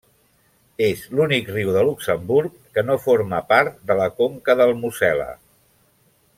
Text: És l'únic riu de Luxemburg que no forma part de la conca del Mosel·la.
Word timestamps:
És 0.85 1.01
l'únic 1.17 1.51
riu 1.57 1.69
de 1.75 1.83
Luxemburg 1.89 2.57
que 2.77 2.85
no 2.89 2.97
forma 3.05 3.43
part 3.53 3.79
de 3.91 4.01
la 4.03 4.09
conca 4.23 4.57
del 4.63 4.77
Mosel·la. 4.83 5.33